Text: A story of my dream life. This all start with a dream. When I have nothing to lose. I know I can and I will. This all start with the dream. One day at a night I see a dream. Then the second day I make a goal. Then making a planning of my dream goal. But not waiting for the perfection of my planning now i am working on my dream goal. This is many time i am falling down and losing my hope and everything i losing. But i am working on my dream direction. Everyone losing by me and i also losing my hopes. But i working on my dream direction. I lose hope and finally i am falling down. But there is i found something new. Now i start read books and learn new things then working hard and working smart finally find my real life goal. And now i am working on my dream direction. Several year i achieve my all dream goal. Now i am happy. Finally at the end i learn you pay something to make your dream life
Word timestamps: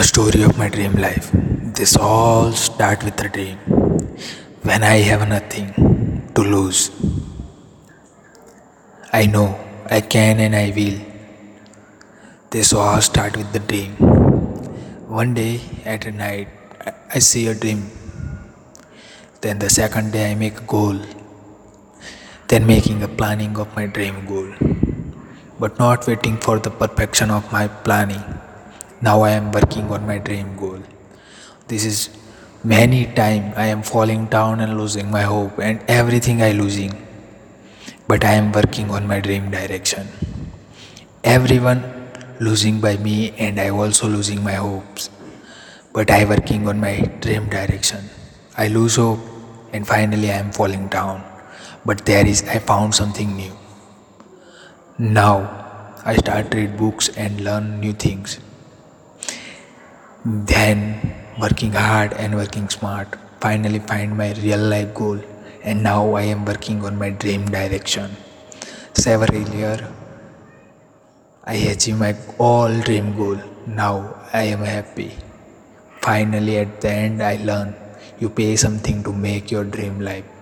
A 0.00 0.04
story 0.04 0.42
of 0.44 0.56
my 0.56 0.68
dream 0.68 0.92
life. 0.92 1.28
This 1.78 1.96
all 1.96 2.52
start 2.52 3.02
with 3.02 3.20
a 3.20 3.28
dream. 3.28 3.58
When 4.68 4.84
I 4.84 4.98
have 5.08 5.28
nothing 5.28 5.72
to 6.36 6.40
lose. 6.40 6.92
I 9.12 9.26
know 9.26 9.58
I 9.90 10.00
can 10.00 10.38
and 10.38 10.54
I 10.54 10.72
will. 10.76 11.00
This 12.50 12.72
all 12.72 13.00
start 13.00 13.36
with 13.36 13.52
the 13.52 13.58
dream. 13.58 13.96
One 15.18 15.34
day 15.34 15.60
at 15.84 16.06
a 16.06 16.12
night 16.12 16.46
I 17.12 17.18
see 17.18 17.48
a 17.48 17.54
dream. 17.56 17.90
Then 19.40 19.58
the 19.58 19.68
second 19.68 20.12
day 20.12 20.30
I 20.30 20.34
make 20.36 20.58
a 20.58 20.66
goal. 20.76 20.98
Then 22.46 22.68
making 22.68 23.02
a 23.02 23.08
planning 23.08 23.58
of 23.58 23.74
my 23.74 23.86
dream 23.86 24.26
goal. 24.26 24.52
But 25.58 25.80
not 25.80 26.06
waiting 26.06 26.36
for 26.36 26.60
the 26.60 26.70
perfection 26.70 27.32
of 27.32 27.50
my 27.50 27.66
planning 27.66 28.37
now 29.00 29.20
i 29.22 29.30
am 29.30 29.52
working 29.52 29.90
on 29.92 30.06
my 30.06 30.18
dream 30.18 30.56
goal. 30.56 30.80
This 31.68 31.84
is 31.84 32.08
many 32.64 33.06
time 33.18 33.52
i 33.56 33.66
am 33.66 33.82
falling 33.82 34.26
down 34.26 34.60
and 34.60 34.76
losing 34.76 35.10
my 35.10 35.22
hope 35.22 35.58
and 35.58 35.80
everything 35.86 36.42
i 36.42 36.50
losing. 36.52 36.94
But 38.08 38.24
i 38.24 38.32
am 38.32 38.50
working 38.50 38.90
on 38.90 39.06
my 39.06 39.20
dream 39.20 39.50
direction. 39.52 40.08
Everyone 41.22 41.84
losing 42.40 42.80
by 42.80 42.96
me 42.96 43.30
and 43.38 43.60
i 43.60 43.68
also 43.68 44.08
losing 44.08 44.42
my 44.42 44.54
hopes. 44.54 45.10
But 45.92 46.10
i 46.10 46.24
working 46.24 46.66
on 46.66 46.80
my 46.80 46.96
dream 47.20 47.48
direction. 47.48 48.10
I 48.56 48.66
lose 48.66 48.96
hope 48.96 49.20
and 49.72 49.86
finally 49.86 50.32
i 50.32 50.38
am 50.38 50.50
falling 50.50 50.88
down. 50.88 51.22
But 51.86 52.04
there 52.04 52.26
is 52.26 52.42
i 52.48 52.58
found 52.58 52.96
something 52.96 53.36
new. 53.36 53.52
Now 54.98 55.36
i 56.04 56.16
start 56.16 56.52
read 56.52 56.76
books 56.76 57.08
and 57.10 57.40
learn 57.42 57.78
new 57.78 57.92
things 57.92 58.40
then 60.28 61.14
working 61.40 61.72
hard 61.72 62.12
and 62.12 62.34
working 62.34 62.68
smart 62.68 63.16
finally 63.40 63.78
find 63.78 64.16
my 64.16 64.32
real 64.34 64.58
life 64.58 64.92
goal. 64.94 65.18
And 65.62 65.82
now 65.82 66.14
i 66.14 66.22
am 66.22 66.44
working 66.44 66.84
on 66.84 66.98
my 66.98 67.10
dream 67.10 67.46
direction. 67.46 68.10
Several 68.92 69.48
year 69.56 69.88
i 71.44 71.54
achieve 71.72 71.98
my 71.98 72.14
all 72.38 72.80
dream 72.80 73.16
goal. 73.16 73.38
Now 73.66 74.16
i 74.32 74.42
am 74.42 74.60
happy. 74.60 75.12
Finally 76.02 76.58
at 76.58 76.80
the 76.82 76.90
end 76.90 77.22
i 77.22 77.36
learn 77.36 77.74
you 78.18 78.28
pay 78.28 78.54
something 78.56 79.02
to 79.04 79.12
make 79.12 79.50
your 79.50 79.64
dream 79.64 80.00
life 80.00 80.37